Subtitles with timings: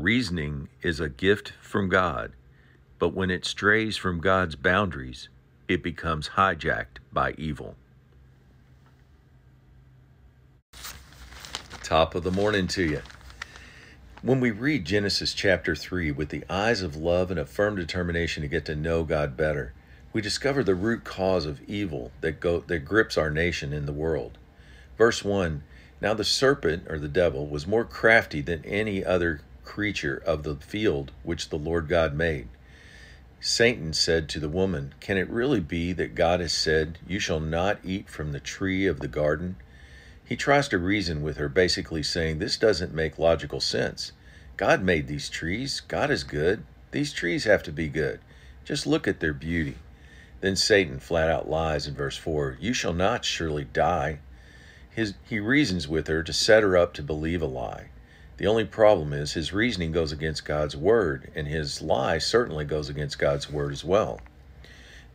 [0.00, 2.32] Reasoning is a gift from God,
[2.98, 5.28] but when it strays from God's boundaries,
[5.68, 7.74] it becomes hijacked by evil.
[11.82, 13.02] Top of the morning to you.
[14.22, 18.42] When we read Genesis chapter 3 with the eyes of love and a firm determination
[18.42, 19.74] to get to know God better,
[20.14, 23.92] we discover the root cause of evil that, go, that grips our nation and the
[23.92, 24.38] world.
[24.96, 25.62] Verse 1
[26.00, 30.56] Now the serpent, or the devil, was more crafty than any other creature of the
[30.56, 32.48] field which the Lord God made.
[33.38, 37.38] Satan said to the woman, Can it really be that God has said, You shall
[37.38, 39.54] not eat from the tree of the garden?
[40.24, 44.10] He tries to reason with her, basically saying, This doesn't make logical sense.
[44.56, 45.80] God made these trees.
[45.86, 46.64] God is good.
[46.90, 48.18] These trees have to be good.
[48.64, 49.76] Just look at their beauty.
[50.40, 54.18] Then Satan flat out lies in verse 4 You shall not surely die.
[54.90, 57.90] His, he reasons with her to set her up to believe a lie.
[58.40, 62.88] The only problem is his reasoning goes against God's word, and his lie certainly goes
[62.88, 64.18] against God's word as well.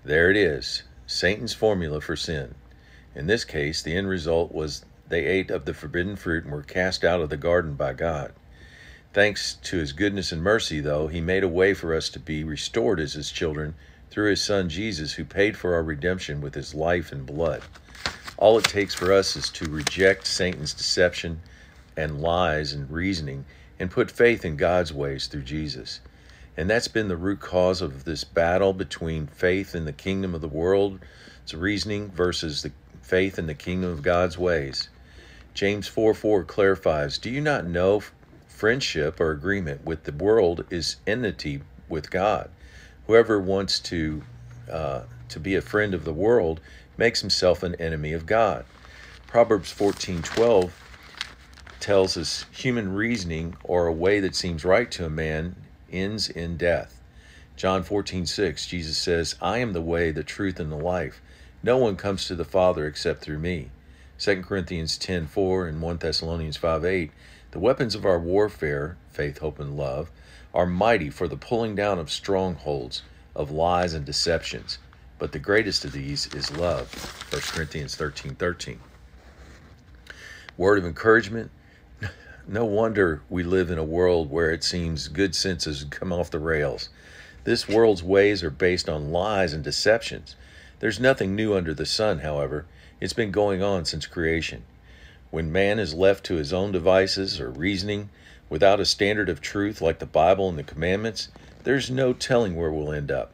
[0.04, 2.54] There it is Satan's formula for sin.
[3.16, 6.62] In this case, the end result was they ate of the forbidden fruit and were
[6.62, 8.32] cast out of the garden by God.
[9.12, 12.44] Thanks to his goodness and mercy, though, he made a way for us to be
[12.44, 13.74] restored as his children
[14.12, 17.64] through his son Jesus, who paid for our redemption with his life and blood.
[18.38, 21.42] All it takes for us is to reject Satan's deception
[21.98, 23.46] and lies and reasoning
[23.80, 26.00] and put faith in God's ways through Jesus.
[26.58, 30.42] And that's been the root cause of this battle between faith in the kingdom of
[30.42, 31.00] the world,
[31.44, 32.72] it's reasoning versus the
[33.02, 34.90] faith in the kingdom of God's ways.
[35.54, 38.02] James 4 4 clarifies Do you not know
[38.48, 42.50] friendship or agreement with the world is enmity with God?
[43.08, 44.24] Whoever wants to,
[44.72, 46.62] uh, to be a friend of the world
[46.98, 48.66] makes himself an enemy of God.
[49.28, 50.74] Proverbs fourteen twelve
[51.86, 55.56] tells us human reasoning or a way that seems right to a man
[55.92, 57.00] ends in death.
[57.56, 61.22] John 14:6 Jesus says, I am the way, the truth, and the life.
[61.62, 63.70] No one comes to the Father except through me.
[64.18, 67.12] 2 Corinthians 10:4 and 1 Thessalonians 5, 8,
[67.52, 70.10] the weapons of our warfare, faith, hope, and love,
[70.56, 73.04] are mighty for the pulling down of strongholds,
[73.36, 74.80] of lies and deceptions.
[75.20, 76.92] But the greatest of these is love.
[77.32, 78.80] 1 Corinthians 13, 13.
[80.58, 81.52] Word of encouragement
[82.48, 86.30] no wonder we live in a world where it seems good sense has come off
[86.30, 86.90] the rails.
[87.44, 90.36] This world's ways are based on lies and deceptions.
[90.80, 92.66] There's nothing new under the sun, however.
[93.02, 94.64] It's been going on since creation.
[95.32, 98.10] When man is left to his own devices or reasoning,
[98.48, 101.30] without a standard of truth like the Bible and the commandments,
[101.64, 103.34] there's no telling where we'll end up.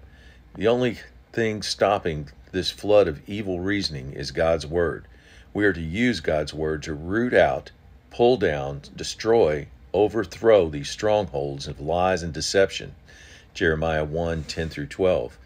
[0.56, 1.00] The only
[1.34, 5.06] thing stopping this flood of evil reasoning is God's Word.
[5.54, 7.72] We are to use God's Word to root out
[8.12, 12.94] pull down, destroy, overthrow these strongholds of lies and deception.
[13.54, 15.38] Jeremiah 1 10 through 12.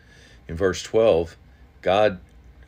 [0.47, 1.37] In verse 12,
[1.81, 2.19] God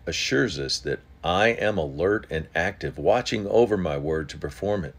[0.05, 4.95] assures us that I am alert and active, watching over my word to perform it.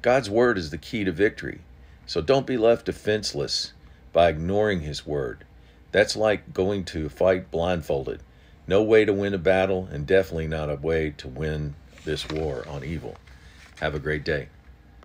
[0.00, 1.60] God's word is the key to victory.
[2.06, 3.72] So don't be left defenseless
[4.12, 5.44] by ignoring his word.
[5.92, 8.20] That's like going to fight blindfolded.
[8.66, 12.66] No way to win a battle, and definitely not a way to win this war
[12.68, 13.16] on evil.
[13.82, 14.46] Have a great day.